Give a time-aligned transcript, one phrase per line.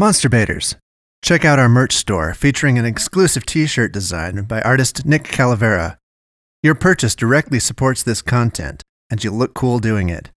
[0.00, 0.76] Monster Baiters.
[1.20, 5.98] Check out our merch store featuring an exclusive t shirt design by artist Nick Calavera.
[6.62, 10.30] Your purchase directly supports this content, and you'll look cool doing it.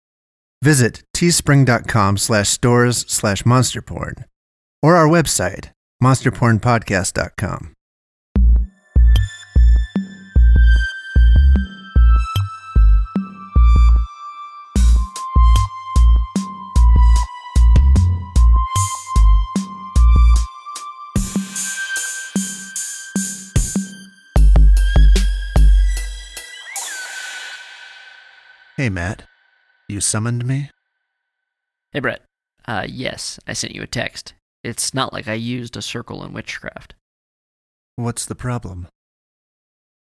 [0.61, 4.25] Visit teespring.com slash stores slash monsterporn
[4.81, 5.69] or our website,
[6.03, 7.73] monsterpornpodcast.com.
[28.83, 29.23] Hey, Matt.
[29.87, 30.69] You summoned me?
[31.93, 32.19] Hey, Brett.
[32.67, 34.33] Uh, yes, I sent you a text.
[34.61, 36.93] It's not like I used a circle in witchcraft.
[37.95, 38.89] What's the problem?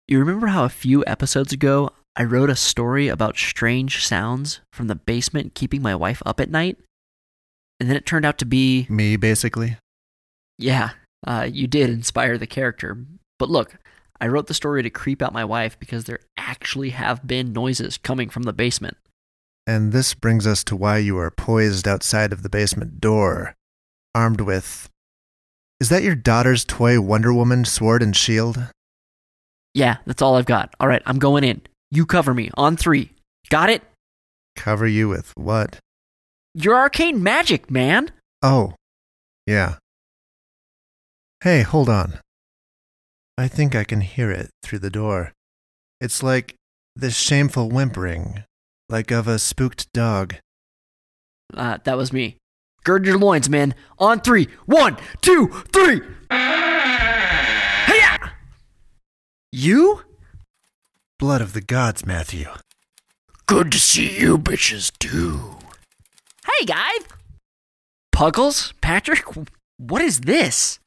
[0.07, 4.85] You remember how a few episodes ago I wrote a story about strange sounds from
[4.85, 6.77] the basement keeping my wife up at night?
[7.79, 8.85] And then it turned out to be.
[8.91, 9.77] Me, basically?
[10.59, 10.91] Yeah,
[11.25, 12.95] uh, you did inspire the character.
[13.39, 13.77] But look,
[14.21, 17.97] I wrote the story to creep out my wife because there actually have been noises
[17.97, 18.97] coming from the basement.
[19.67, 23.53] And this brings us to why you are poised outside of the basement door,
[24.15, 24.89] armed with.
[25.79, 28.57] Is that your daughter's toy Wonder Woman sword and shield?
[29.73, 30.73] Yeah, that's all I've got.
[30.79, 31.61] All right, I'm going in.
[31.91, 33.11] You cover me on three.
[33.49, 33.83] Got it?
[34.55, 35.77] Cover you with what?
[36.55, 38.09] Your arcane magic, man.
[38.41, 38.73] Oh,
[39.45, 39.75] yeah.
[41.43, 42.19] Hey, hold on.
[43.37, 45.33] I think I can hear it through the door.
[45.99, 46.55] It's like
[46.95, 48.43] this shameful whimpering,
[48.89, 50.35] like of a spooked dog.
[51.53, 52.37] Uh, that was me.
[52.83, 53.73] Gird your loins, man.
[53.99, 54.47] On three.
[54.65, 56.01] One, two, three.
[56.31, 58.31] Hiya!
[59.51, 60.01] You?
[61.19, 62.47] Blood of the gods, Matthew.
[63.47, 65.57] Good to see you bitches too.
[66.45, 66.99] Hey, guys.
[68.11, 68.73] Puggles?
[68.81, 69.23] Patrick?
[69.77, 70.79] What is this?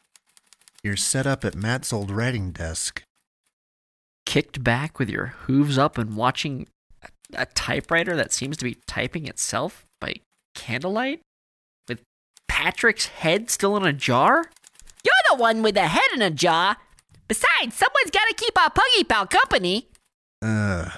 [0.82, 3.02] You're set up at Matt's old writing desk.
[4.26, 6.66] Kicked back with your hooves up and watching
[7.02, 10.16] a, a typewriter that seems to be typing itself by
[10.54, 11.20] candlelight?
[11.88, 12.02] With
[12.48, 14.50] Patrick's head still in a jar?
[15.04, 16.76] You're the one with the head in a jar.
[17.28, 19.88] Besides, someone's got to keep our puggy pal company.
[20.42, 20.90] Uh,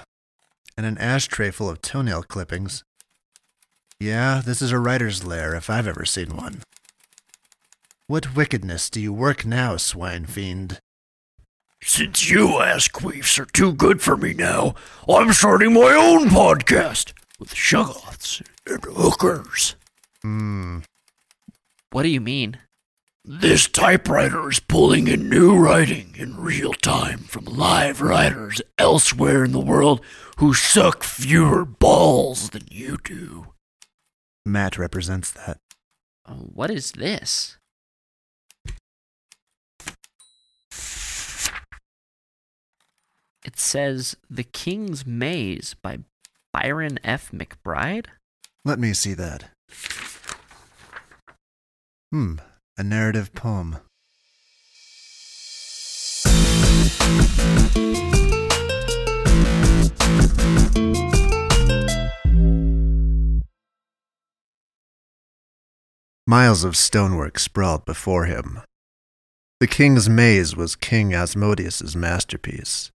[0.77, 2.83] and an ashtray full of toenail clippings.
[3.99, 6.63] Yeah, this is a writer's lair if I've ever seen one.
[8.07, 10.79] What wickedness do you work now, swine fiend?
[11.85, 14.73] Since you ass queefs are too good for me now,
[15.07, 19.75] I'm starting my own podcast with shoggoths and hookers.
[20.21, 20.79] Hmm.
[21.91, 22.57] What do you mean?
[23.25, 29.51] This typewriter is pulling in new writing in real time from live writers elsewhere in
[29.51, 29.99] the world
[30.37, 33.47] who suck fewer balls than you do.
[34.45, 35.57] Matt represents that.
[36.27, 37.57] What is this?
[43.45, 45.99] It says The King's Maze by
[46.53, 47.31] Byron F.
[47.31, 48.05] McBride?
[48.63, 49.49] Let me see that.
[52.11, 52.35] Hmm,
[52.77, 53.79] a narrative poem.
[66.25, 68.61] Miles of stonework sprawled before him.
[69.59, 72.92] The king's maze was King Asmodeus's masterpiece.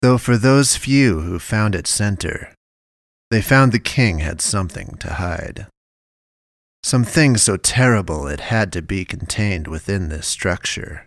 [0.00, 2.54] Though for those few who found its center,
[3.30, 5.66] they found the king had something to hide.
[6.82, 11.06] Something so terrible it had to be contained within this structure.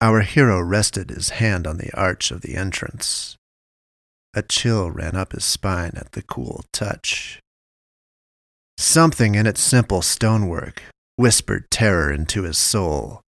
[0.00, 3.36] Our hero rested his hand on the arch of the entrance.
[4.34, 7.40] A chill ran up his spine at the cool touch.
[8.76, 10.82] Something in its simple stonework
[11.16, 13.22] whispered terror into his soul.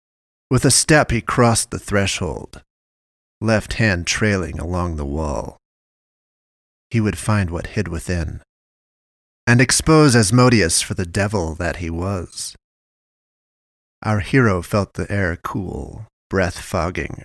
[0.49, 2.63] With a step, he crossed the threshold,
[3.41, 5.57] left hand trailing along the wall.
[6.89, 8.41] He would find what hid within,
[9.47, 12.55] and expose Asmodeus for the devil that he was.
[14.03, 17.23] Our hero felt the air cool, breath fogging,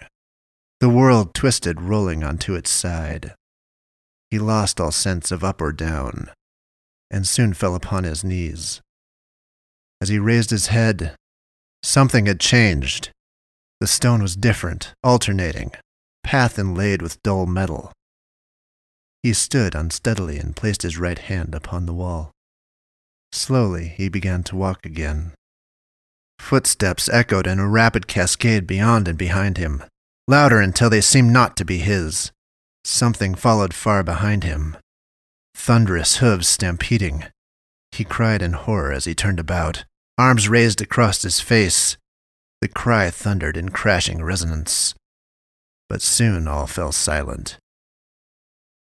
[0.80, 3.34] the world twisted, rolling onto its side.
[4.30, 6.30] He lost all sense of up or down,
[7.10, 8.80] and soon fell upon his knees.
[10.00, 11.14] As he raised his head,
[11.82, 13.10] something had changed.
[13.80, 15.72] The stone was different, alternating,
[16.22, 17.92] path inlaid with dull metal.
[19.22, 22.32] He stood unsteadily and placed his right hand upon the wall.
[23.32, 25.32] Slowly he began to walk again.
[26.38, 29.84] Footsteps echoed in a rapid cascade beyond and behind him,
[30.26, 32.32] louder until they seemed not to be his.
[32.84, 34.76] Something followed far behind him.
[35.54, 37.24] Thunderous hooves stampeding.
[37.92, 39.84] He cried in horror as he turned about,
[40.16, 41.98] arms raised across his face.
[42.60, 44.94] The cry thundered in crashing resonance.
[45.90, 47.58] But soon all fell silent.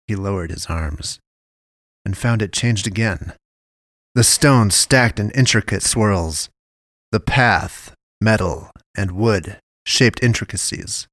[0.07, 1.19] He lowered his arms
[2.05, 3.33] and found it changed again.
[4.13, 6.49] The stones stacked in intricate swirls.
[7.11, 11.05] The path, metal, and wood shaped intricacies,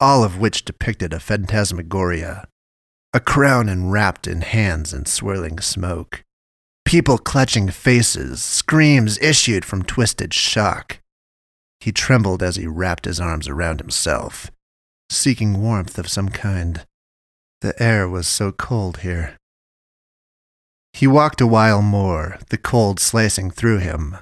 [0.00, 2.48] all of which depicted a phantasmagoria.
[3.12, 6.24] A crown enwrapped in hands and swirling smoke.
[6.86, 11.00] People clutching faces, screams issued from twisted shock.
[11.80, 14.50] He trembled as he wrapped his arms around himself,
[15.10, 16.86] seeking warmth of some kind.
[17.60, 19.36] The air was so cold here.
[20.92, 24.16] He walked a while more, the cold slicing through him.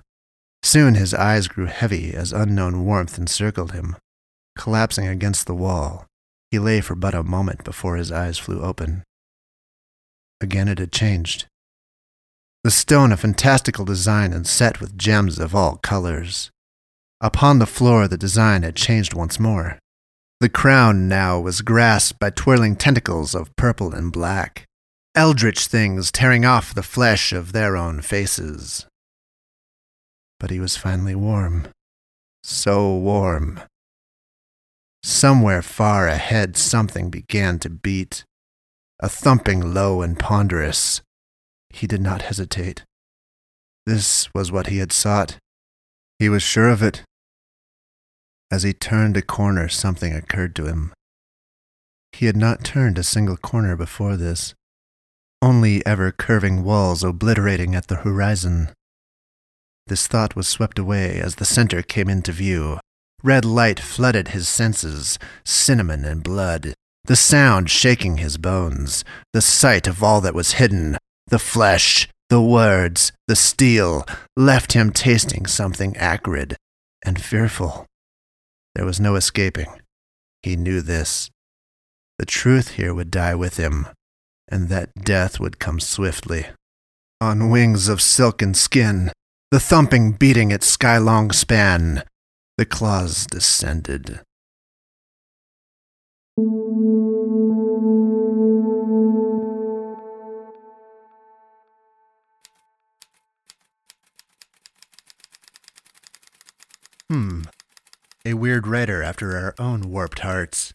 [0.62, 3.97] Soon his eyes grew heavy as unknown warmth encircled him.
[4.59, 6.06] Collapsing against the wall,
[6.50, 9.05] he lay for but a moment before his eyes flew open.
[10.41, 11.47] Again it had changed.
[12.65, 16.50] The stone of fantastical design and set with gems of all colors.
[17.21, 19.79] Upon the floor, the design had changed once more.
[20.41, 24.67] The crown now was grasped by twirling tentacles of purple and black
[25.17, 28.87] eldritch things tearing off the flesh of their own faces.
[30.38, 31.69] But he was finally warm.
[32.44, 33.61] So warm.
[35.03, 38.25] Somewhere far ahead, something began to beat.
[39.00, 41.00] A thumping low and ponderous.
[41.71, 42.85] He did not hesitate.
[43.87, 45.39] This was what he had sought.
[46.19, 47.03] He was sure of it.
[48.50, 50.93] As he turned a corner, something occurred to him.
[52.12, 54.54] He had not turned a single corner before this
[55.43, 58.70] only ever curving walls obliterating at the horizon.
[59.87, 62.81] This thought was swept away as the center came into view.
[63.22, 69.87] Red light flooded his senses, cinnamon and blood, the sound shaking his bones, the sight
[69.87, 70.96] of all that was hidden,
[71.28, 74.04] the flesh, the words, the steel,
[74.37, 76.56] left him tasting something acrid
[77.04, 77.87] and fearful.
[78.76, 79.81] There was no escaping.
[80.43, 81.31] He knew this.
[82.19, 83.87] The truth here would die with him,
[84.49, 86.49] and that death would come swiftly.
[87.19, 89.12] On wings of silken skin,
[89.50, 92.02] the thumping beating its sky-long span,
[92.58, 94.20] the claws descended.
[107.08, 107.45] Hmm.
[108.26, 110.75] A weird writer after our own warped hearts.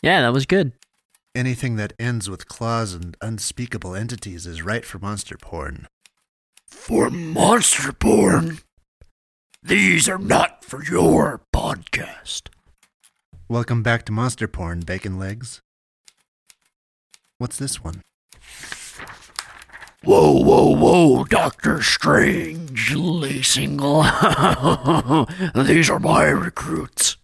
[0.00, 0.72] Yeah, that was good.
[1.34, 5.88] Anything that ends with claws and unspeakable entities is right for monster porn.
[6.66, 8.60] For monster porn?
[9.62, 12.48] These are not for your podcast.
[13.46, 15.60] Welcome back to Monster Porn, Bacon Legs.
[17.36, 18.00] What's this one?
[20.04, 24.02] Whoa, whoa, whoa, Doctor Strange, Lee Single.
[25.54, 27.16] These are my recruits.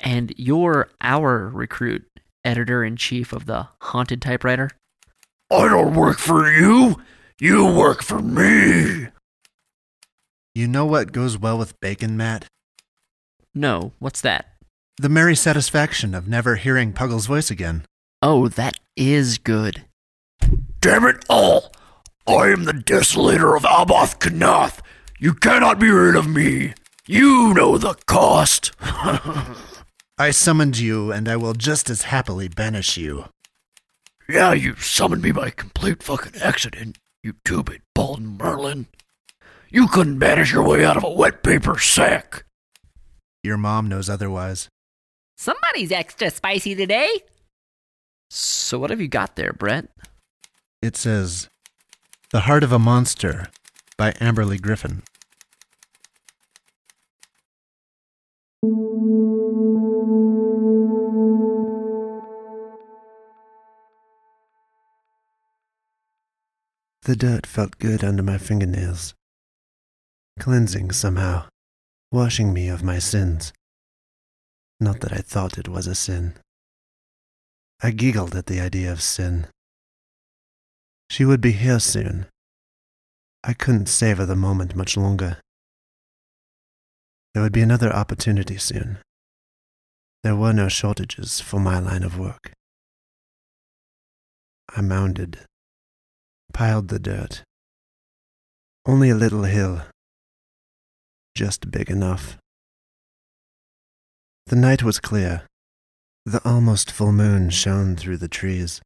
[0.00, 2.04] And you're our recruit,
[2.44, 4.70] editor in chief of the Haunted Typewriter?
[5.50, 7.00] I don't work for you.
[7.40, 9.08] You work for me.
[10.54, 12.46] You know what goes well with bacon, Matt?
[13.54, 14.46] No, what's that?
[14.98, 17.84] The merry satisfaction of never hearing Puggle's voice again.
[18.20, 19.84] Oh, that is good.
[20.80, 21.72] Damn it all!
[22.26, 24.80] I am the desolator of Abath Kanath.
[25.18, 26.72] You cannot be rid of me.
[27.06, 28.72] You know the cost.
[28.80, 33.26] I summoned you, and I will just as happily banish you.
[34.26, 38.86] Yeah, you summoned me by complete fucking accident, you two-bit bald Merlin.
[39.68, 42.44] You couldn't banish your way out of a wet paper sack.
[43.42, 44.70] Your mom knows otherwise.
[45.36, 47.10] Somebody's extra spicy today.
[48.30, 49.88] So, what have you got there, Brett?
[50.80, 51.48] It says,
[52.34, 53.46] The Heart of a Monster
[53.96, 55.04] by Amberly Griffin.
[67.02, 69.14] The dirt felt good under my fingernails,
[70.40, 71.44] cleansing somehow,
[72.10, 73.52] washing me of my sins.
[74.80, 76.34] Not that I thought it was a sin.
[77.80, 79.46] I giggled at the idea of sin.
[81.10, 82.26] She would be here soon.
[83.42, 85.38] I couldn't savor the moment much longer.
[87.34, 88.98] There would be another opportunity soon.
[90.22, 92.52] There were no shortages for my line of work.
[94.74, 95.40] I mounded,
[96.52, 97.42] piled the dirt.
[98.86, 99.82] Only a little hill,
[101.34, 102.38] just big enough.
[104.46, 105.42] The night was clear.
[106.24, 108.80] The almost full moon shone through the trees.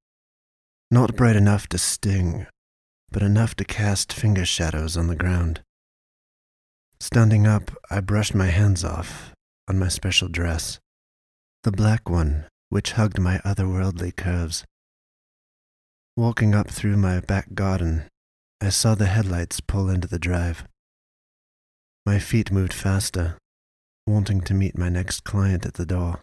[0.91, 2.47] Not bright enough to sting,
[3.11, 5.61] but enough to cast finger shadows on the ground.
[6.99, 9.35] Standing up, I brushed my hands off
[9.69, 10.79] on my special dress,
[11.63, 14.65] the black one which hugged my otherworldly curves.
[16.17, 18.05] Walking up through my back garden,
[18.61, 20.65] I saw the headlights pull into the drive.
[22.07, 23.37] My feet moved faster,
[24.07, 26.23] wanting to meet my next client at the door.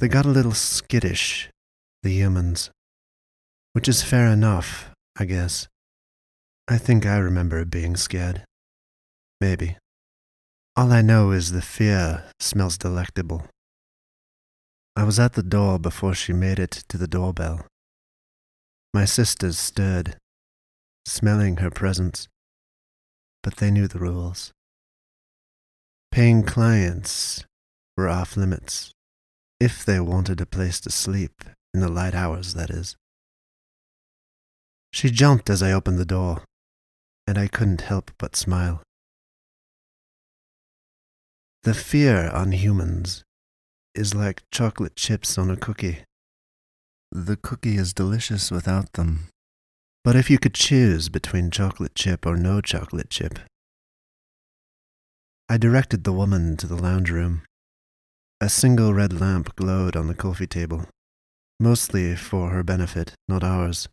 [0.00, 1.50] They got a little skittish,
[2.08, 2.70] the humans,
[3.74, 5.68] which is fair enough, I guess.
[6.66, 8.44] I think I remember being scared.
[9.42, 9.76] Maybe.
[10.74, 13.42] All I know is the fear smells delectable.
[14.96, 17.66] I was at the door before she made it to the doorbell.
[18.94, 20.16] My sisters stirred,
[21.04, 22.26] smelling her presence,
[23.42, 24.50] but they knew the rules.
[26.10, 27.44] Paying clients
[27.98, 28.92] were off limits
[29.60, 31.44] if they wanted a place to sleep,
[31.74, 32.96] in the light hours, that is.
[34.92, 36.44] She jumped as I opened the door,
[37.26, 38.82] and I couldn't help but smile.
[41.62, 43.24] The fear on humans
[43.94, 45.98] is like chocolate chips on a cookie.
[47.10, 49.28] The cookie is delicious without them.
[50.04, 53.38] But if you could choose between chocolate chip or no chocolate chip,
[55.48, 57.42] I directed the woman to the lounge room.
[58.40, 60.86] A single red lamp glowed on the coffee table,
[61.60, 63.88] mostly for her benefit, not ours.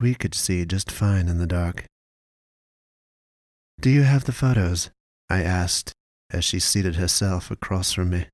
[0.00, 1.86] We could see just fine in the dark.
[3.80, 4.90] Do you have the photos?
[5.28, 5.92] I asked
[6.30, 8.26] as she seated herself across from me.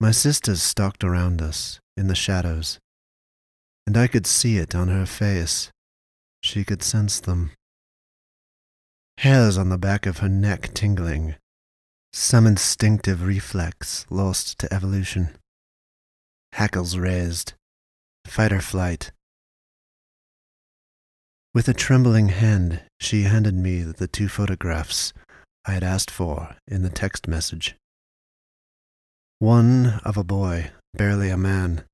[0.00, 2.78] My sisters stalked around us in the shadows,
[3.86, 5.70] and I could see it on her face.
[6.42, 7.52] She could sense them.
[9.18, 11.36] Hairs on the back of her neck tingling
[12.12, 15.36] some instinctive reflex lost to evolution.
[16.56, 17.54] Hackles raised.
[18.26, 19.12] Fight or flight.
[21.54, 25.12] With a trembling hand, she handed me the two photographs
[25.64, 27.76] I had asked for in the text message.
[29.38, 31.84] One of a boy, barely a man.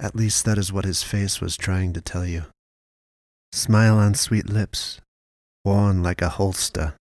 [0.00, 2.44] At least that is what his face was trying to tell you.
[3.52, 5.00] Smile on sweet lips,
[5.64, 6.94] worn like a holster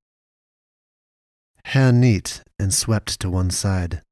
[1.66, 4.03] hair neat and swept to one side,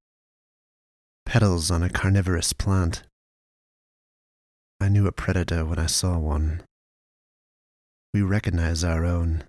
[1.32, 3.04] petals on a carnivorous plant.
[4.82, 6.64] I knew a predator when I saw one.
[8.14, 9.46] We recognize our own,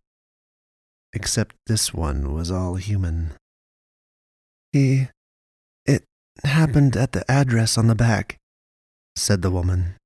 [1.12, 3.32] except this one was all human.
[4.72, 5.08] He.
[5.84, 6.04] It
[6.44, 8.36] happened at the address on the back,
[9.16, 9.96] said the woman.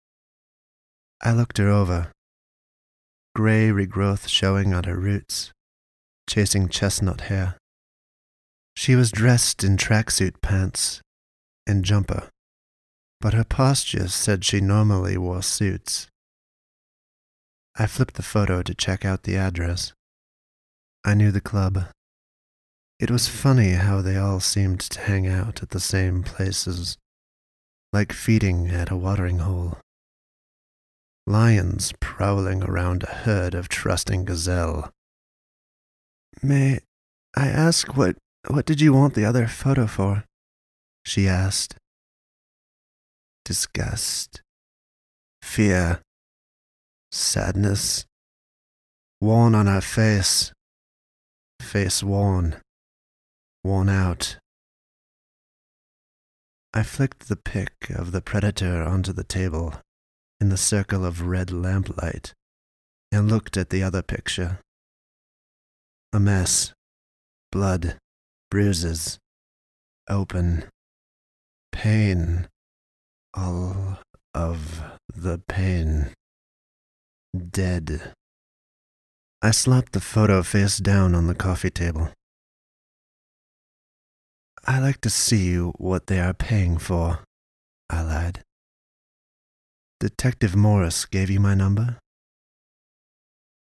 [1.22, 2.10] I looked her over,
[3.34, 5.52] gray regrowth showing on her roots,
[6.26, 7.58] chasing chestnut hair.
[8.74, 11.02] She was dressed in tracksuit pants
[11.66, 12.28] and jumper,
[13.20, 16.08] but her posture said she normally wore suits.
[17.78, 19.92] I flipped the photo to check out the address.
[21.04, 21.86] I knew the club.
[22.98, 26.96] It was funny how they all seemed to hang out at the same places,
[27.92, 29.78] like feeding at a watering hole.
[31.26, 34.90] Lions prowling around a herd of trusting gazelle.
[36.42, 36.80] May
[37.36, 38.16] I ask what
[38.48, 40.24] what did you want the other photo for?
[41.06, 41.76] She asked.
[43.44, 44.42] Disgust,
[45.40, 46.00] fear,
[47.12, 48.04] sadness,
[49.20, 50.52] worn on her face,
[51.62, 52.56] face worn,
[53.62, 54.38] worn out.
[56.74, 59.74] I flicked the pic of the predator onto the table
[60.40, 62.34] in the circle of red lamplight
[63.12, 64.58] and looked at the other picture.
[66.12, 66.72] A mess,
[67.52, 67.96] blood,
[68.50, 69.20] bruises,
[70.10, 70.64] open,
[71.76, 72.48] pain,
[73.34, 73.98] all
[74.32, 74.80] of
[75.14, 76.10] the pain,
[77.36, 78.14] dead.
[79.42, 82.08] I slapped the photo face down on the coffee table.
[84.66, 87.20] I like to see what they are paying for,
[87.90, 88.40] I lied.
[90.00, 91.98] Detective Morris gave you my number?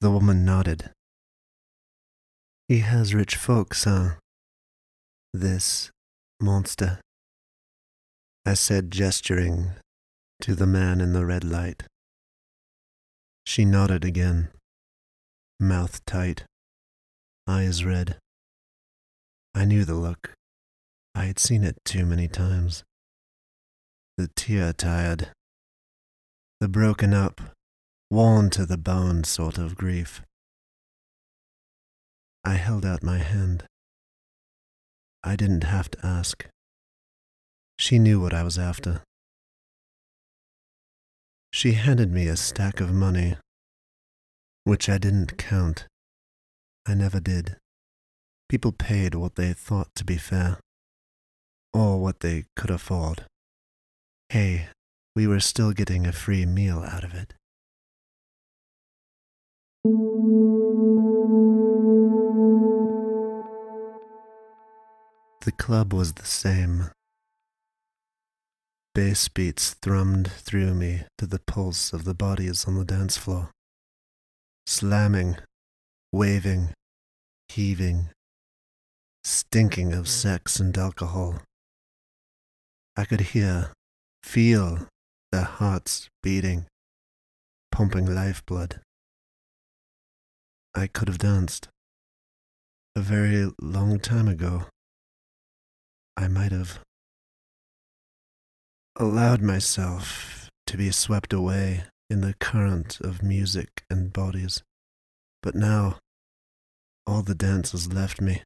[0.01, 0.91] The woman nodded.
[2.67, 4.17] He has rich folks, huh?
[5.33, 5.91] this
[6.41, 7.01] monster,
[8.45, 9.73] I said, gesturing
[10.41, 11.85] to the man in the red light.
[13.47, 14.49] She nodded again,
[15.61, 16.45] mouth tight,
[17.47, 18.17] eyes red.
[19.55, 20.33] I knew the look.
[21.15, 22.83] I had seen it too many times.
[24.17, 25.29] The tear tired,
[26.61, 27.41] the broken up,
[28.11, 30.23] worn to the bone sort of grief.
[32.45, 33.65] I held out my hand.
[35.23, 36.47] I didn't have to ask.
[37.83, 39.03] She knew what I was after.
[41.53, 43.35] She handed me a stack of money,
[44.63, 45.87] which I didn't count.
[46.87, 47.57] I never did.
[48.49, 50.61] People paid what they thought to be fair,
[51.75, 53.25] or what they could afford.
[54.29, 54.69] Hey,
[55.17, 57.35] we were still getting a free meal out of it.
[65.45, 66.93] The club was the same.
[68.95, 73.51] Bass beats thrummed through me to the pulse of the bodies on the dance floor.
[74.67, 75.39] Slamming,
[76.13, 76.75] waving,
[77.49, 78.11] heaving,
[79.25, 80.09] stinking of mm.
[80.09, 81.41] sex and alcohol.
[82.95, 83.73] I could hear,
[84.23, 84.87] feel
[85.31, 86.67] their hearts beating,
[87.71, 88.81] pumping lifeblood.
[90.75, 91.69] I could have danced.
[92.95, 94.67] A very long time ago.
[96.15, 96.81] I might have
[98.97, 104.63] allowed myself to be swept away in the current of music and bodies.
[105.43, 105.99] But now,
[107.07, 108.43] all the dance has left me.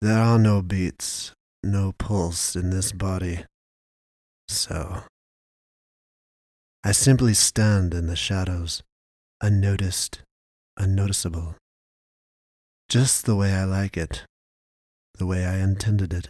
[0.00, 3.44] There are no beats, no pulse in this body.
[4.48, 5.02] So,
[6.84, 8.82] I simply stand in the shadows,
[9.40, 10.20] unnoticed,
[10.76, 11.54] unnoticeable.
[12.88, 14.24] Just the way I like it,
[15.14, 16.28] the way I intended it.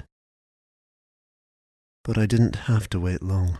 [2.07, 3.59] But I didn't have to wait long.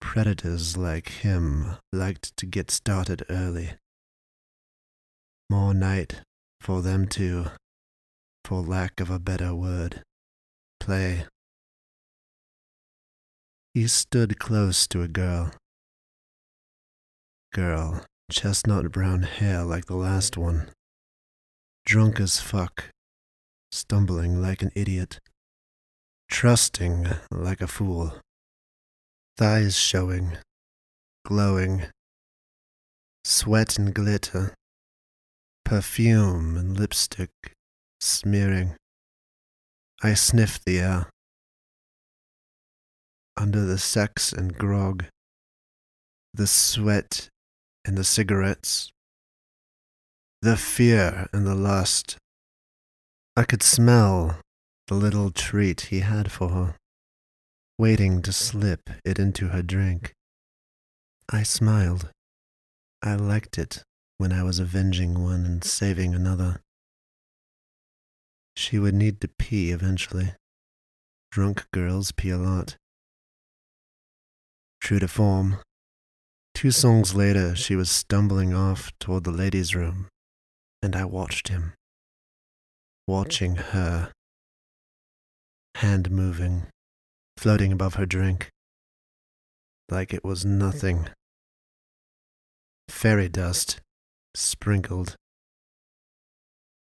[0.00, 3.74] Predators like him liked to get started early.
[5.50, 6.22] More night
[6.62, 7.50] for them to,
[8.42, 10.00] for lack of a better word,
[10.80, 11.26] play.
[13.74, 15.52] He stood close to a girl.
[17.52, 18.02] Girl,
[18.32, 20.70] chestnut brown hair like the last one.
[21.84, 22.86] Drunk as fuck,
[23.70, 25.20] stumbling like an idiot,
[26.28, 28.20] trusting like a fool.
[29.36, 30.38] Thighs showing,
[31.24, 31.86] glowing,
[33.24, 34.54] sweat and glitter,
[35.64, 37.30] perfume and lipstick
[38.00, 38.76] smearing.
[40.02, 41.10] I sniffed the air.
[43.36, 45.04] Under the sex and grog,
[46.32, 47.28] the sweat
[47.84, 48.90] and the cigarettes,
[50.40, 52.16] the fear and the lust,
[53.36, 54.38] I could smell
[54.88, 56.76] the little treat he had for her
[57.78, 60.14] waiting to slip it into her drink.
[61.30, 62.10] I smiled.
[63.02, 63.82] I liked it
[64.16, 66.60] when I was avenging one and saving another.
[68.56, 70.32] She would need to pee eventually.
[71.30, 72.76] Drunk girls pee a lot.
[74.80, 75.58] True to form,
[76.54, 80.08] two songs later she was stumbling off toward the ladies' room,
[80.80, 81.74] and I watched him.
[83.06, 84.12] Watching her.
[85.80, 86.68] Hand moving,
[87.36, 88.48] floating above her drink,
[89.90, 91.10] like it was nothing.
[92.88, 93.80] Fairy dust
[94.34, 95.16] sprinkled.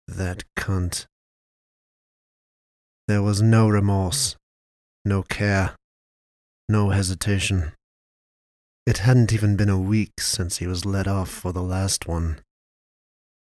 [0.06, 1.06] That cunt.
[3.08, 4.36] There was no remorse,
[5.04, 5.74] no care,
[6.68, 7.72] no hesitation.
[8.86, 12.38] It hadn't even been a week since he was let off for the last one.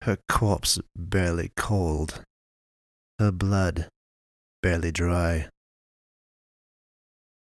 [0.01, 2.21] Her corpse barely cold,
[3.17, 3.88] her blood
[4.67, 5.47] barely dry.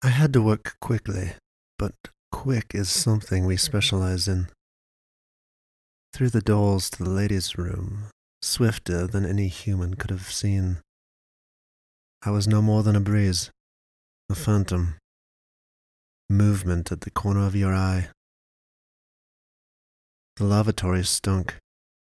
[0.04, 1.32] I had to work quickly,
[1.78, 1.94] but
[2.30, 4.48] quick is something we specialize in.
[6.12, 8.10] Through the doors to the ladies' room,
[8.42, 10.82] swifter than any human could have seen.
[12.22, 13.50] I was no more than a breeze,
[14.28, 14.96] a phantom,
[16.28, 18.10] movement at the corner of your eye.
[20.36, 21.56] The lavatory stunk,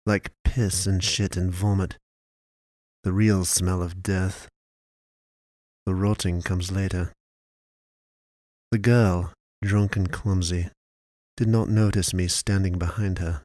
[0.07, 1.99] like piss and shit and vomit,
[3.05, 4.49] the real smell of death.
[5.87, 7.13] The rotting comes later.
[8.73, 10.69] The girl, drunk and clumsy,
[11.37, 13.43] did not notice me standing behind her.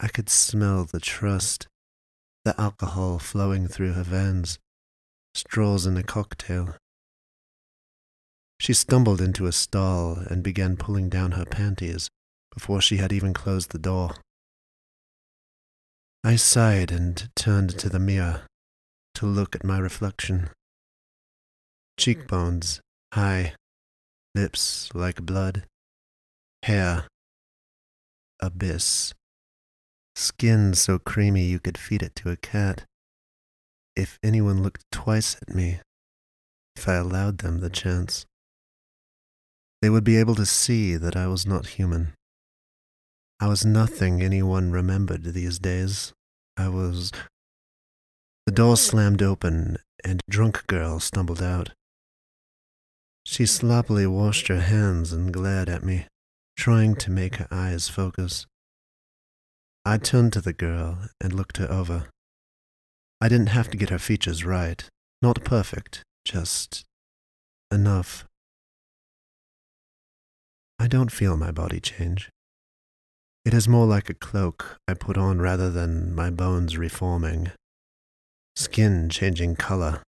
[0.00, 1.68] I could smell the trust,
[2.44, 4.58] the alcohol flowing through her veins,
[5.34, 6.74] straws in a cocktail.
[8.58, 12.08] She stumbled into a stall and began pulling down her panties
[12.52, 14.16] before she had even closed the door.
[16.24, 18.42] I sighed and turned to the mirror
[19.14, 20.50] to look at my reflection.
[21.98, 22.80] Cheekbones
[23.12, 23.54] high,
[24.34, 25.64] lips like blood,
[26.62, 27.06] hair,
[28.40, 29.12] abyss,
[30.16, 32.84] skin so creamy you could feed it to a cat.
[33.94, 35.80] If anyone looked twice at me,
[36.74, 38.24] if I allowed them the chance,
[39.82, 42.14] they would be able to see that I was not human.
[43.38, 46.12] I was nothing anyone remembered these days.
[46.56, 47.12] I was.
[48.46, 51.70] The door slammed open, and a drunk girl stumbled out.
[53.24, 56.06] She sloppily washed her hands and glared at me,
[56.56, 58.46] trying to make her eyes focus.
[59.84, 62.08] I turned to the girl and looked her over.
[63.20, 64.84] I didn't have to get her features right,
[65.20, 66.84] not perfect, just
[67.70, 68.24] enough.
[70.78, 72.28] I don't feel my body change.
[73.44, 77.50] It is more like a cloak I put on rather than my bones reforming,
[78.56, 80.02] skin changing color.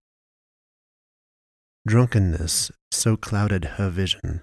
[1.86, 4.42] Drunkenness so clouded her vision.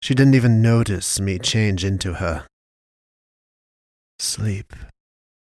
[0.00, 2.46] She didn't even notice me change into her.
[4.18, 4.72] Sleep,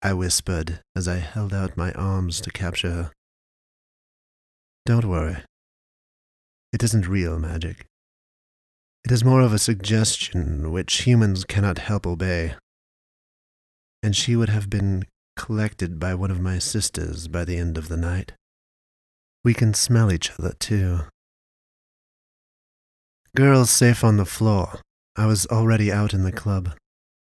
[0.02, 3.12] I whispered as I held out my arms to capture her.
[4.86, 5.38] Don't worry.
[6.74, 7.86] It isn't real magic.
[9.06, 12.56] It is more of a suggestion which humans cannot help obey.
[14.02, 17.88] And she would have been collected by one of my sisters by the end of
[17.88, 18.34] the night.
[19.46, 21.02] We can smell each other, too.
[23.36, 24.80] Girls safe on the floor.
[25.16, 26.72] I was already out in the club,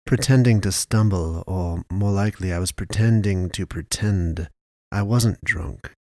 [0.05, 4.49] pretending to stumble, or more likely, I was pretending to pretend
[4.91, 5.93] I wasn't drunk,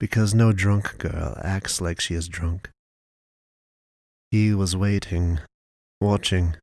[0.00, 2.70] because no drunk girl acts like she is drunk.
[4.30, 5.38] He was waiting,
[6.00, 6.56] watching.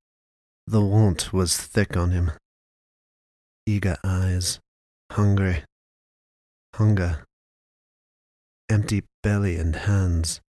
[0.65, 2.31] The want was thick on him.
[3.67, 4.57] Eager eyes,
[5.11, 5.63] hungry,
[6.73, 7.23] hunger,
[8.69, 10.39] empty belly and hands,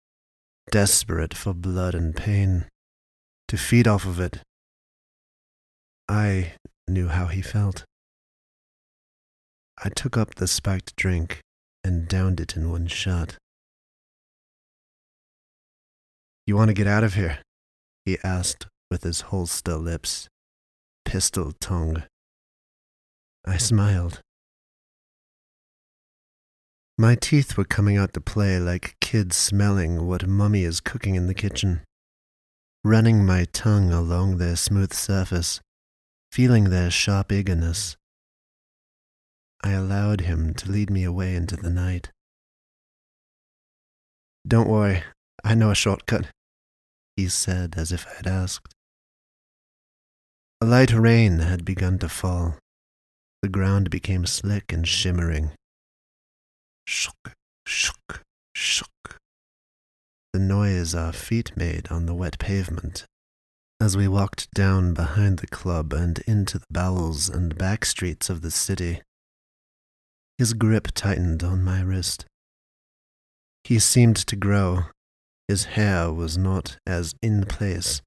[0.71, 2.67] desperate for blood and pain,
[3.49, 4.41] to feed off of it.
[6.09, 6.53] I
[6.87, 7.85] knew how he felt.
[9.83, 11.41] I took up the spiked drink
[11.83, 13.37] and downed it in one shot.
[16.47, 17.39] You want to get out of here?
[18.05, 20.29] He asked with his holster lips,
[21.05, 22.03] pistol tongue.
[23.47, 23.59] I hmm.
[23.59, 24.21] smiled.
[27.01, 31.29] My teeth were coming out to play like kids smelling what mummy is cooking in
[31.29, 31.81] the kitchen,
[32.85, 35.63] running my tongue along their smooth surface,
[36.31, 37.97] feeling their sharp eagerness.
[39.65, 42.11] I allowed him to lead me away into the night.
[44.47, 45.03] Don't worry,
[45.43, 46.27] I know a shortcut,
[47.17, 48.75] he said as if I had asked.
[50.61, 52.59] A light rain had begun to fall.
[53.41, 55.53] The ground became slick and shimmering.
[56.92, 57.35] Shook,
[57.68, 59.20] shook, shook.
[60.33, 63.07] The noise our feet made on the wet pavement
[63.81, 68.42] as we walked down behind the club and into the bowels and back streets of
[68.42, 69.03] the city.
[70.37, 72.26] His grip tightened on my wrist.
[73.62, 74.87] He seemed to grow.
[75.46, 78.03] His hair was not as in place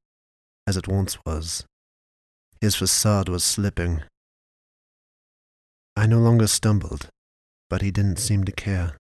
[0.68, 1.66] as it once was.
[2.60, 4.04] His facade was slipping.
[5.96, 7.08] I no longer stumbled,
[7.74, 8.96] but he didn't seem to care.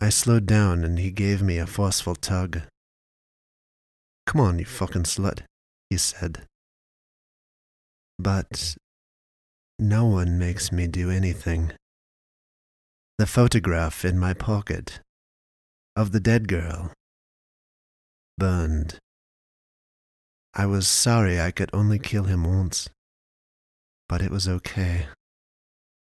[0.00, 2.62] I slowed down and he gave me a forceful tug.
[4.26, 5.42] Come on, you fucking slut,
[5.90, 6.48] he said.
[8.18, 8.74] But
[9.78, 11.70] no one makes me do anything.
[13.18, 14.98] The photograph in my pocket
[15.94, 16.90] of the dead girl
[18.36, 18.98] burned.
[20.52, 22.88] I was sorry I could only kill him once,
[24.08, 25.06] but it was okay.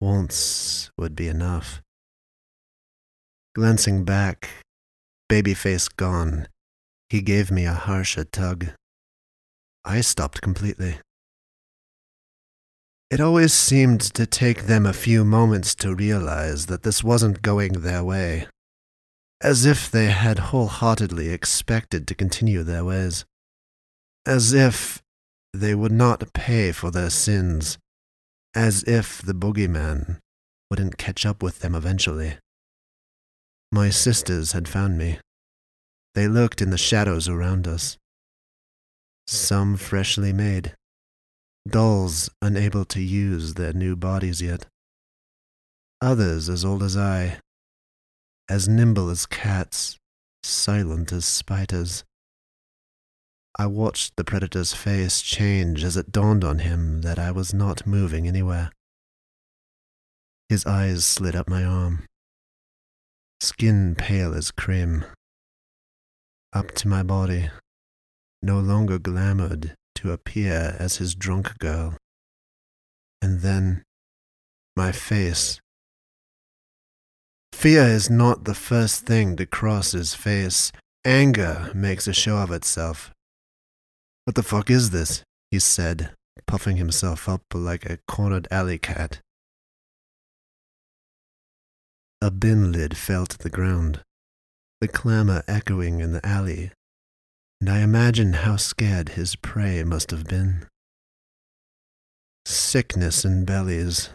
[0.01, 1.83] Once would be enough.
[3.55, 4.49] Glancing back,
[5.29, 6.47] baby face gone,
[7.11, 8.69] he gave me a harsher tug.
[9.85, 10.99] I stopped completely.
[13.11, 17.73] It always seemed to take them a few moments to realize that this wasn't going
[17.73, 18.47] their way,
[19.43, 23.25] as if they had wholeheartedly expected to continue their ways,
[24.27, 25.03] as if
[25.55, 27.79] they would not pay for their sins,
[28.55, 30.19] as if the boogeyman
[30.71, 32.39] wouldn't catch up with them eventually.
[33.71, 35.19] My sisters had found me.
[36.15, 37.97] They lurked in the shadows around us.
[39.27, 40.75] Some freshly made,
[41.69, 44.67] dolls unable to use their new bodies yet.
[46.01, 47.41] Others as old as I,
[48.49, 49.99] as nimble as cats,
[50.43, 52.05] silent as spiders.
[53.61, 57.89] I watched the predator's face change as it dawned on him that I was not
[57.89, 58.71] moving anywhere.
[60.49, 62.05] His eyes slid up my arm,
[63.41, 65.05] skin pale as cream,
[66.53, 67.51] up to my body,
[68.41, 71.97] no longer glamoured to appear as his drunk girl.
[73.21, 73.83] And then
[74.77, 75.61] my face.
[77.53, 80.71] Fear is not the first thing to cross his face.
[81.05, 83.11] Anger makes a show of itself.
[84.29, 85.23] What the fuck is this?
[85.51, 86.11] he said,
[86.47, 89.23] puffing himself up like a cornered alley cat.
[92.21, 94.03] A bin lid fell to the ground.
[94.83, 96.73] the clamor echoing in the alley,
[97.59, 100.67] and I imagine how scared his prey must have been.
[102.45, 104.11] Sickness in bellies,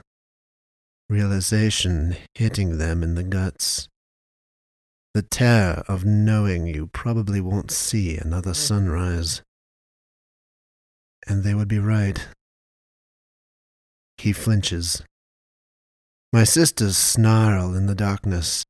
[1.10, 3.88] realization hitting them in the guts,
[5.16, 9.42] the terror of knowing you probably won't see another sunrise.
[11.28, 12.28] And they would be right.
[14.18, 15.04] He flinches.
[16.32, 18.64] My sisters snarl in the darkness.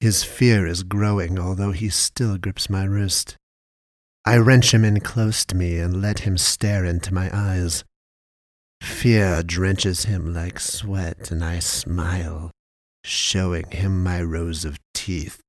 [0.00, 3.36] His fear is growing, although he still grips my wrist.
[4.24, 7.84] I wrench him in close to me and let him stare into my eyes.
[8.82, 12.50] Fear drenches him like sweat, and I smile,
[13.04, 15.40] showing him my rows of teeth.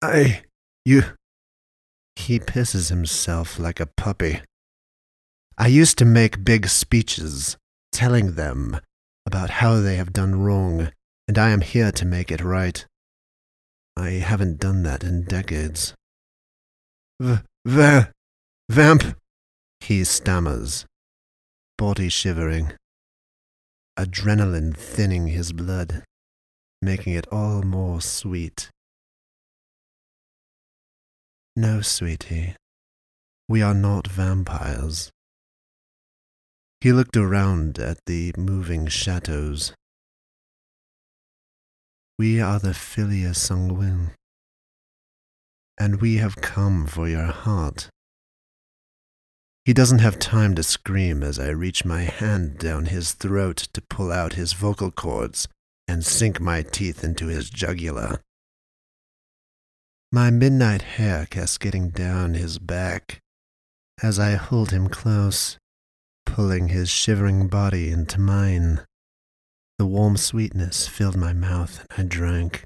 [0.00, 0.42] I.
[0.84, 1.02] you.
[2.16, 4.40] He pisses himself like a puppy.
[5.58, 7.56] I used to make big speeches,
[7.92, 8.80] telling them
[9.26, 10.90] about how they have done wrong,
[11.28, 12.84] and I am here to make it right.
[13.96, 15.94] I haven't done that in decades.
[17.20, 18.10] V- va-
[18.70, 19.16] vamp,
[19.80, 20.86] he stammers,
[21.76, 22.72] body shivering,
[23.98, 26.02] adrenaline thinning his blood,
[26.80, 28.70] making it all more sweet.
[31.54, 32.56] No, sweetie,
[33.48, 35.10] we are not vampires.
[36.82, 39.72] He looked around at the moving shadows.
[42.18, 44.10] We are the Filia Sanguine,
[45.78, 47.88] and we have come for your heart.
[49.64, 53.80] He doesn't have time to scream as I reach my hand down his throat to
[53.80, 55.46] pull out his vocal cords
[55.86, 58.20] and sink my teeth into his jugular.
[60.10, 63.20] My midnight hair cascading down his back
[64.02, 65.58] as I hold him close,
[66.26, 68.80] pulling his shivering body into mine.
[69.78, 72.64] The warm sweetness filled my mouth and I drank.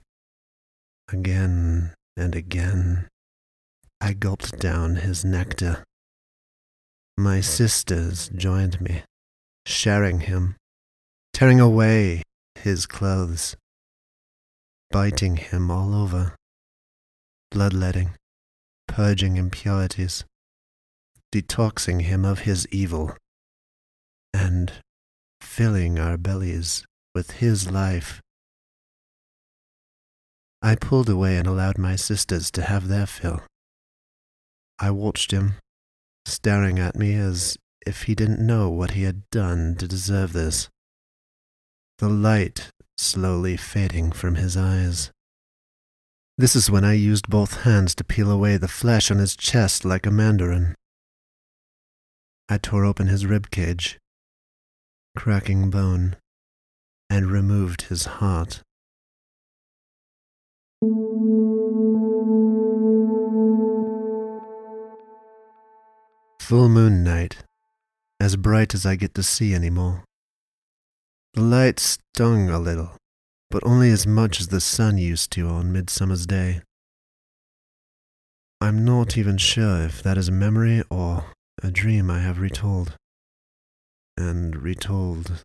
[1.13, 3.09] Again and again,
[4.01, 5.85] I gulped down his nectar.
[7.17, 9.03] My sisters joined me,
[9.65, 10.57] sharing him,
[11.33, 12.23] tearing away
[12.57, 13.57] his clothes,
[14.91, 16.35] biting him all over,
[17.51, 18.11] bloodletting,
[18.87, 20.25] purging impurities,
[21.33, 23.17] detoxing him of his evil,
[24.37, 24.73] and
[25.41, 28.21] filling our bellies with his life.
[30.61, 33.41] I pulled away and allowed my sisters to have their fill.
[34.79, 35.55] I watched him,
[36.27, 40.69] staring at me as if he didn't know what he had done to deserve this.
[41.99, 45.11] The light slowly fading from his eyes.
[46.37, 49.87] This is when I used both hands to peel away the flesh on his chest
[49.87, 50.75] like a mandarin.
[52.51, 53.99] I tore open his rib cage,
[55.17, 56.15] cracking bone,
[57.11, 58.63] and removed his heart.
[66.41, 67.39] Full moon night,
[68.21, 70.05] as bright as I get to see anymore.
[71.35, 72.93] The light stung a little,
[73.51, 76.61] but only as much as the sun used to on Midsummer's Day.
[78.61, 81.25] I'm not even sure if that is a memory or
[81.63, 82.97] a dream I have retold,
[84.17, 85.45] and retold,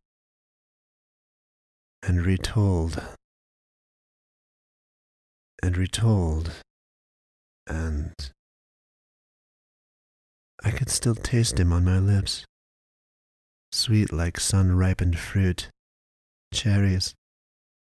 [2.02, 3.02] and retold,
[5.62, 6.52] and retold,
[7.68, 8.14] and
[10.64, 12.46] I could still taste him on my lips,
[13.72, 15.70] sweet like sun ripened fruit,
[16.54, 17.14] cherries,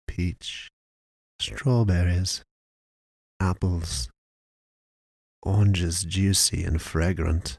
[0.06, 0.68] peach,
[1.40, 2.42] strawberries,
[3.40, 4.08] apples,
[5.42, 7.58] oranges juicy and fragrant.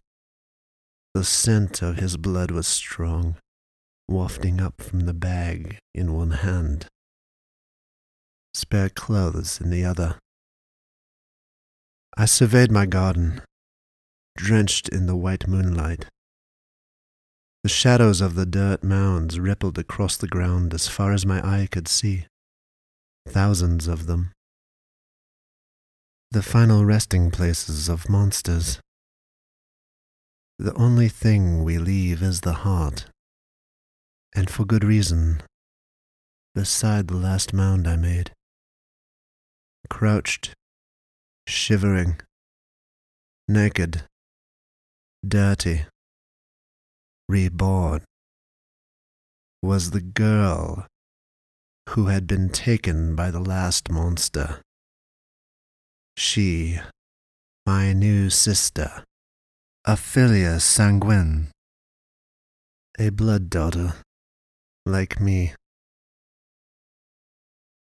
[1.17, 3.38] The scent of his blood was strong,
[4.08, 6.86] wafting up from the bag in one hand,
[8.53, 10.19] spare clothes in the other.
[12.15, 13.41] I surveyed my garden,
[14.38, 16.06] drenched in the white moonlight.
[17.63, 21.67] The shadows of the dirt mounds rippled across the ground as far as my eye
[21.71, 22.27] could see,
[23.27, 24.34] thousands of them.
[26.30, 28.80] The final resting places of monsters.
[30.59, 33.05] The only thing we leave is the heart,
[34.35, 35.43] and for good reason,
[36.55, 38.31] beside the last mound I made.
[39.87, 40.55] Crouched,
[41.45, 42.19] shivering,
[43.47, 44.05] naked,
[45.25, 45.85] dirty,
[47.29, 48.03] reborn,
[49.61, 50.87] was the girl
[51.89, 54.61] who had been taken by the last monster.
[56.17, 56.79] She,
[57.63, 59.03] my new sister,
[59.89, 61.47] a Filia Sanguine,
[63.00, 63.93] a blood daughter,
[64.86, 65.54] like me.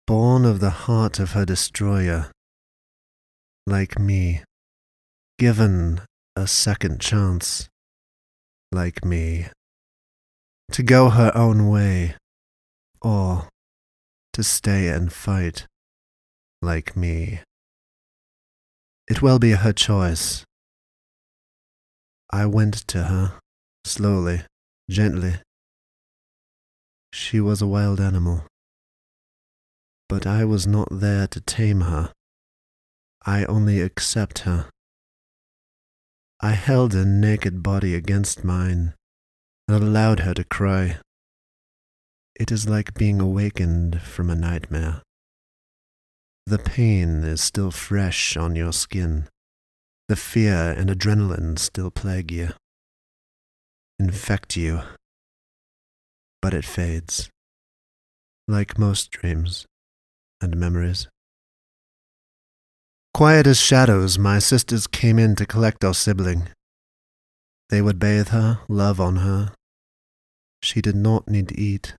[0.07, 2.31] Born of the heart of her destroyer,
[3.67, 4.45] like me,
[5.41, 6.01] given
[6.37, 7.69] a second chance,
[8.71, 9.49] like me,
[10.71, 12.15] to go her own way,
[13.03, 13.49] or
[14.33, 15.67] to stay and fight,
[16.63, 17.41] like me.
[19.09, 20.45] It will be her choice.
[22.37, 23.39] I went to her,
[23.87, 24.43] slowly,
[24.91, 25.37] gently.
[27.11, 28.45] She was a wild animal.
[30.07, 32.13] But I was not there to tame her.
[33.25, 34.69] I only accept her.
[36.39, 38.93] I held her naked body against mine
[39.67, 40.99] and allowed her to cry.
[42.39, 45.01] It is like being awakened from a nightmare.
[46.45, 49.27] The pain is still fresh on your skin.
[50.09, 52.51] The fear and adrenaline still plague you,
[53.99, 54.83] infect you,
[56.41, 57.29] but it fades,
[58.47, 59.67] like most dreams
[60.41, 61.09] and memories.
[63.13, 66.49] Quiet as shadows, my sisters came in to collect our sibling.
[67.71, 69.55] They would bathe her, love on her.
[70.63, 71.95] She did not need to eat.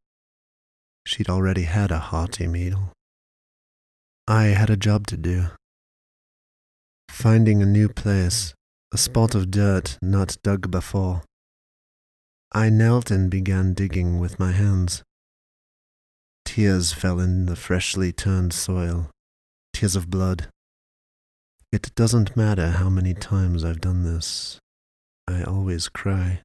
[1.05, 2.93] She'd already had a hearty meal.
[4.27, 5.47] I had a job to do.
[7.09, 8.53] Finding a new place,
[8.93, 11.23] a spot of dirt not dug before.
[12.51, 15.03] I knelt and began digging with my hands.
[16.45, 19.09] Tears fell in the freshly turned soil,
[19.73, 20.47] tears of blood.
[21.71, 24.59] It doesn't matter how many times I've done this,
[25.27, 26.41] I always cry.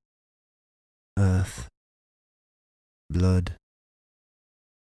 [1.16, 1.68] Earth,
[3.08, 3.54] blood,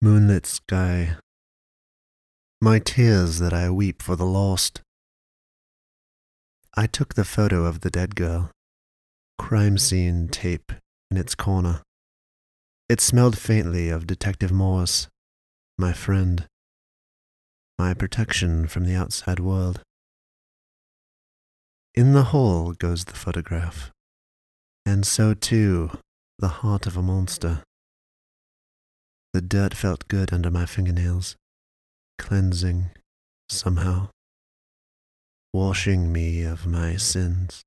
[0.02, 1.16] moonlit sky,
[2.62, 4.82] my tears that I weep for the lost.
[6.76, 8.52] I took the photo of the dead girl,
[9.38, 10.72] crime scene tape
[11.10, 11.82] in its corner.
[12.88, 15.08] It smelled faintly of Detective Morse,
[15.78, 16.48] my friend,
[17.78, 19.82] my protection from the outside world.
[21.96, 23.92] In the hole goes the photograph,
[24.86, 25.92] and so too
[26.38, 27.64] the heart of a monster.
[29.34, 31.36] The dirt felt good under my fingernails,
[32.18, 32.92] cleansing
[33.50, 34.10] somehow,
[35.54, 37.64] washing me of my sins.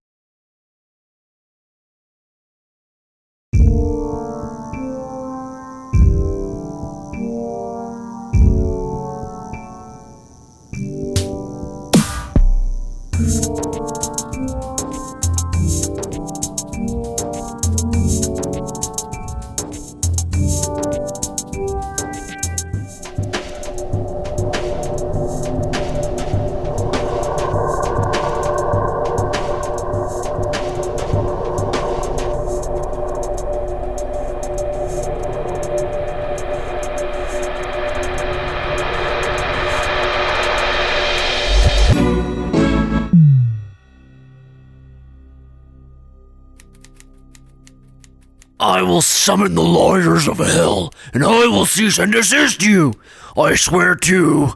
[48.83, 52.95] I will summon the lawyers of hell, and I will cease and desist you.
[53.37, 54.55] I swear to.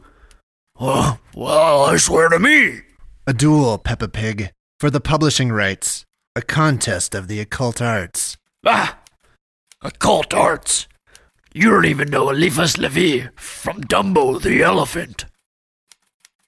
[0.80, 2.80] Uh, well, I swear to me.
[3.28, 6.04] A duel, Peppa Pig, for the publishing rights.
[6.34, 8.36] A contest of the occult arts.
[8.66, 8.98] Ah!
[9.80, 10.88] Occult arts.
[11.54, 15.26] You don't even know Eliphas Levi from Dumbo the elephant.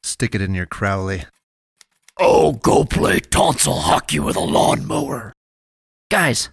[0.03, 1.27] Stick it in your Crowley.
[2.19, 5.33] Oh, go play tonsil hockey with a lawnmower.
[6.11, 6.51] Guys,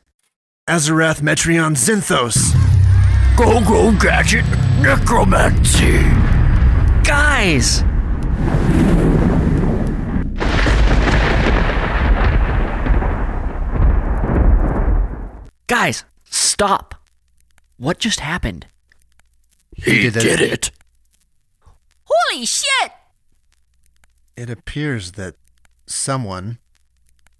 [0.67, 2.55] Azarath Metrion Zinthos.
[3.37, 4.45] Go, go, gadget,
[4.81, 5.99] necromancy.
[7.03, 7.83] guys!
[15.67, 16.95] Guys, stop!
[17.77, 18.65] What just happened?
[19.75, 20.51] He, did did, it.
[20.51, 20.71] it.
[22.05, 22.91] Holy shit!
[24.35, 25.35] It appears that
[25.85, 26.57] someone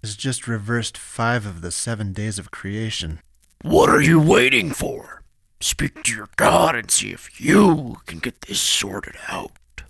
[0.06, 3.18] has just reversed five of the seven days of creation.
[3.62, 5.24] What are you waiting for?
[5.60, 9.82] Speak to your god and see if you can get this sorted out.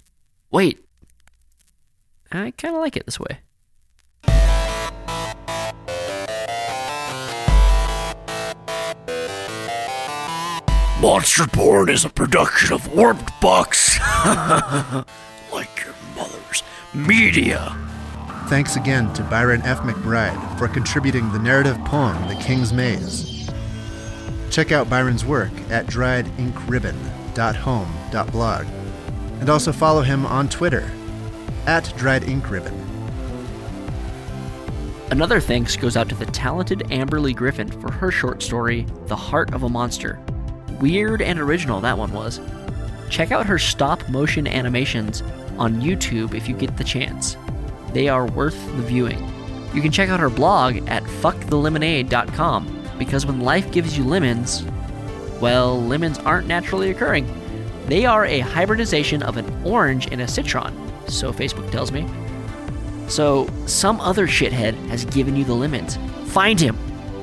[0.50, 0.82] Wait.
[2.32, 3.40] I kind of like it this way.
[11.02, 13.98] Monster Born is a production of Warped Box.
[15.52, 16.62] like your mother's
[16.94, 17.85] media.
[18.48, 19.80] Thanks again to Byron F.
[19.80, 23.50] McBride for contributing the narrative poem The King's Maze.
[24.50, 28.66] Check out Byron's work at driedinkribbon.home.blog
[29.40, 30.88] and also follow him on Twitter
[31.66, 32.72] at driedinkribbon.
[35.10, 39.54] Another thanks goes out to the talented Amberly Griffin for her short story, The Heart
[39.54, 40.20] of a Monster.
[40.80, 42.40] Weird and original that one was.
[43.10, 45.22] Check out her stop motion animations
[45.58, 47.36] on YouTube if you get the chance.
[47.96, 49.18] They are worth the viewing.
[49.72, 54.66] You can check out her blog at fuckthelemonade.com because when life gives you lemons,
[55.40, 57.26] well, lemons aren't naturally occurring.
[57.86, 60.76] They are a hybridization of an orange and a citron,
[61.08, 62.06] so Facebook tells me.
[63.08, 65.96] So, some other shithead has given you the lemons.
[66.26, 66.76] Find him.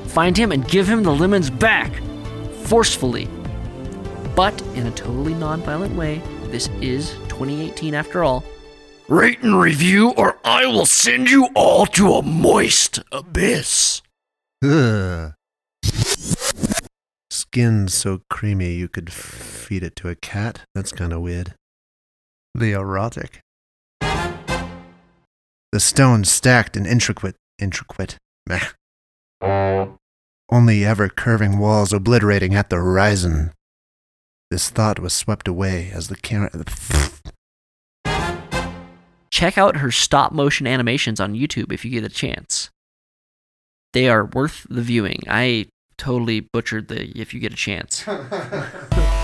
[0.07, 1.93] Find him and give him the lemons back.
[2.63, 3.28] Forcefully.
[4.36, 6.24] But in a totally nonviolent way.
[6.45, 8.43] This is 2018 after all.
[9.14, 14.01] Rate and review, or I will send you all to a moist abyss.
[14.66, 15.34] Ugh.
[17.30, 20.61] Skin so creamy you could feed it to a cat?
[20.74, 21.53] That's kind of weird.
[22.55, 23.41] The erotic.
[24.01, 28.18] The stones stacked in intricate, intricate,
[28.49, 28.70] meh.
[30.49, 33.51] Only ever curving walls obliterating at the horizon.
[34.49, 36.49] This thought was swept away as the camera.
[39.34, 42.70] Check out her stop motion animations on YouTube if you get a chance.
[43.92, 45.24] They are worth the viewing.
[45.28, 48.06] I totally butchered the if you get a chance.